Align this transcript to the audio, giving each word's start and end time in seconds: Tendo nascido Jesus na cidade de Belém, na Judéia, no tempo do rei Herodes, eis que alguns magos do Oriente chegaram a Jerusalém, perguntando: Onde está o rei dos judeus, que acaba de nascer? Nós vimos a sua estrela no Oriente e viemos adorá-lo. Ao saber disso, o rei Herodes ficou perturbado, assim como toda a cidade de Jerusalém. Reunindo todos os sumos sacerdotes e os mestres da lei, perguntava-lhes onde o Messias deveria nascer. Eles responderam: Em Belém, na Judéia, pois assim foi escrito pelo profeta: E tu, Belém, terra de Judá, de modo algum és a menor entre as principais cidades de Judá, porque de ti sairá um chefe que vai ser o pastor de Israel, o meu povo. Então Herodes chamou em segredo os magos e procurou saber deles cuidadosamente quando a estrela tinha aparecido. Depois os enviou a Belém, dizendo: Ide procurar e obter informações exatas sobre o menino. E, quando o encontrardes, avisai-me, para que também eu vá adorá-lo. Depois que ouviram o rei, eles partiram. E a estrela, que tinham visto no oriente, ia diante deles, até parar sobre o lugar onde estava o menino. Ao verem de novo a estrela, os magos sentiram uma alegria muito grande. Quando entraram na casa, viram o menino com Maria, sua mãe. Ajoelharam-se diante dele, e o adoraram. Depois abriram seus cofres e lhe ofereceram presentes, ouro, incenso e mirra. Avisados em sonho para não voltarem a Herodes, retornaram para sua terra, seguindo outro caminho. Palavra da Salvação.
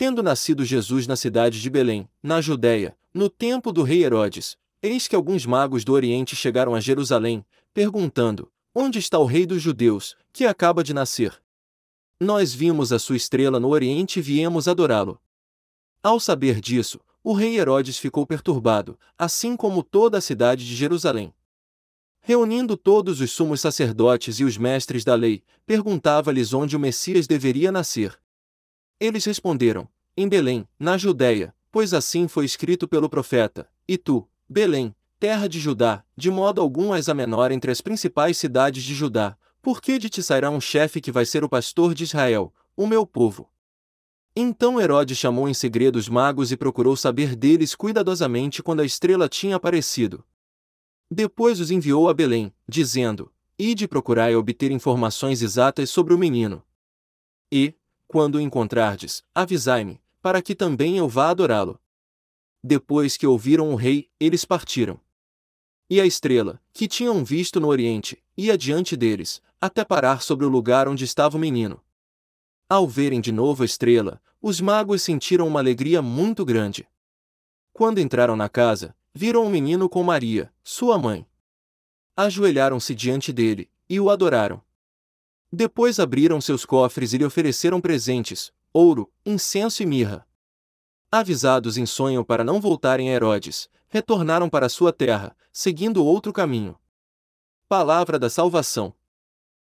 Tendo 0.00 0.22
nascido 0.22 0.64
Jesus 0.64 1.06
na 1.06 1.14
cidade 1.14 1.60
de 1.60 1.68
Belém, 1.68 2.08
na 2.22 2.40
Judéia, 2.40 2.96
no 3.12 3.28
tempo 3.28 3.70
do 3.70 3.82
rei 3.82 4.02
Herodes, 4.02 4.56
eis 4.82 5.06
que 5.06 5.14
alguns 5.14 5.44
magos 5.44 5.84
do 5.84 5.92
Oriente 5.92 6.34
chegaram 6.34 6.74
a 6.74 6.80
Jerusalém, 6.80 7.44
perguntando: 7.74 8.50
Onde 8.74 8.98
está 8.98 9.18
o 9.18 9.26
rei 9.26 9.44
dos 9.44 9.60
judeus, 9.60 10.16
que 10.32 10.46
acaba 10.46 10.82
de 10.82 10.94
nascer? 10.94 11.38
Nós 12.18 12.54
vimos 12.54 12.94
a 12.94 12.98
sua 12.98 13.14
estrela 13.14 13.60
no 13.60 13.68
Oriente 13.68 14.20
e 14.20 14.22
viemos 14.22 14.68
adorá-lo. 14.68 15.20
Ao 16.02 16.18
saber 16.18 16.62
disso, 16.62 16.98
o 17.22 17.34
rei 17.34 17.58
Herodes 17.58 17.98
ficou 17.98 18.26
perturbado, 18.26 18.98
assim 19.18 19.54
como 19.54 19.82
toda 19.82 20.16
a 20.16 20.22
cidade 20.22 20.66
de 20.66 20.74
Jerusalém. 20.74 21.30
Reunindo 22.22 22.74
todos 22.74 23.20
os 23.20 23.32
sumos 23.32 23.60
sacerdotes 23.60 24.40
e 24.40 24.44
os 24.44 24.56
mestres 24.56 25.04
da 25.04 25.14
lei, 25.14 25.42
perguntava-lhes 25.66 26.54
onde 26.54 26.74
o 26.74 26.80
Messias 26.80 27.26
deveria 27.26 27.70
nascer. 27.70 28.18
Eles 29.00 29.24
responderam: 29.24 29.88
Em 30.14 30.28
Belém, 30.28 30.68
na 30.78 30.98
Judéia, 30.98 31.54
pois 31.72 31.94
assim 31.94 32.28
foi 32.28 32.44
escrito 32.44 32.86
pelo 32.86 33.08
profeta: 33.08 33.66
E 33.88 33.96
tu, 33.96 34.28
Belém, 34.46 34.94
terra 35.18 35.48
de 35.48 35.58
Judá, 35.58 36.04
de 36.14 36.30
modo 36.30 36.60
algum 36.60 36.94
és 36.94 37.08
a 37.08 37.14
menor 37.14 37.50
entre 37.50 37.70
as 37.70 37.80
principais 37.80 38.36
cidades 38.36 38.84
de 38.84 38.94
Judá, 38.94 39.38
porque 39.62 39.98
de 39.98 40.10
ti 40.10 40.22
sairá 40.22 40.50
um 40.50 40.60
chefe 40.60 41.00
que 41.00 41.10
vai 41.10 41.24
ser 41.24 41.42
o 41.42 41.48
pastor 41.48 41.94
de 41.94 42.04
Israel, 42.04 42.52
o 42.76 42.86
meu 42.86 43.06
povo. 43.06 43.50
Então 44.36 44.80
Herodes 44.80 45.18
chamou 45.18 45.48
em 45.48 45.54
segredo 45.54 45.96
os 45.96 46.08
magos 46.08 46.52
e 46.52 46.56
procurou 46.56 46.96
saber 46.96 47.34
deles 47.34 47.74
cuidadosamente 47.74 48.62
quando 48.62 48.80
a 48.80 48.84
estrela 48.84 49.28
tinha 49.28 49.56
aparecido. 49.56 50.24
Depois 51.10 51.58
os 51.58 51.70
enviou 51.70 52.08
a 52.08 52.14
Belém, 52.14 52.52
dizendo: 52.68 53.32
Ide 53.58 53.88
procurar 53.88 54.30
e 54.30 54.36
obter 54.36 54.70
informações 54.70 55.42
exatas 55.42 55.90
sobre 55.90 56.14
o 56.14 56.18
menino. 56.18 56.62
E, 57.50 57.74
quando 58.10 58.34
o 58.34 58.40
encontrardes, 58.40 59.22
avisai-me, 59.32 60.00
para 60.20 60.42
que 60.42 60.52
também 60.52 60.98
eu 60.98 61.08
vá 61.08 61.30
adorá-lo. 61.30 61.78
Depois 62.60 63.16
que 63.16 63.24
ouviram 63.24 63.70
o 63.70 63.76
rei, 63.76 64.10
eles 64.18 64.44
partiram. 64.44 64.98
E 65.88 66.00
a 66.00 66.04
estrela, 66.04 66.60
que 66.72 66.88
tinham 66.88 67.24
visto 67.24 67.60
no 67.60 67.68
oriente, 67.68 68.20
ia 68.36 68.58
diante 68.58 68.96
deles, 68.96 69.40
até 69.60 69.84
parar 69.84 70.22
sobre 70.22 70.44
o 70.44 70.48
lugar 70.48 70.88
onde 70.88 71.04
estava 71.04 71.36
o 71.36 71.40
menino. 71.40 71.80
Ao 72.68 72.84
verem 72.84 73.20
de 73.20 73.30
novo 73.30 73.62
a 73.62 73.66
estrela, 73.66 74.20
os 74.42 74.60
magos 74.60 75.02
sentiram 75.02 75.46
uma 75.46 75.60
alegria 75.60 76.02
muito 76.02 76.44
grande. 76.44 76.88
Quando 77.72 78.00
entraram 78.00 78.34
na 78.34 78.48
casa, 78.48 78.92
viram 79.14 79.46
o 79.46 79.48
menino 79.48 79.88
com 79.88 80.02
Maria, 80.02 80.52
sua 80.64 80.98
mãe. 80.98 81.24
Ajoelharam-se 82.16 82.92
diante 82.92 83.32
dele, 83.32 83.70
e 83.88 84.00
o 84.00 84.10
adoraram. 84.10 84.60
Depois 85.52 85.98
abriram 85.98 86.40
seus 86.40 86.64
cofres 86.64 87.12
e 87.12 87.18
lhe 87.18 87.24
ofereceram 87.24 87.80
presentes, 87.80 88.52
ouro, 88.72 89.12
incenso 89.26 89.82
e 89.82 89.86
mirra. 89.86 90.26
Avisados 91.10 91.76
em 91.76 91.84
sonho 91.86 92.24
para 92.24 92.44
não 92.44 92.60
voltarem 92.60 93.10
a 93.10 93.12
Herodes, 93.12 93.68
retornaram 93.88 94.48
para 94.48 94.68
sua 94.68 94.92
terra, 94.92 95.36
seguindo 95.52 96.04
outro 96.04 96.32
caminho. 96.32 96.78
Palavra 97.68 98.16
da 98.16 98.30
Salvação. 98.30 98.94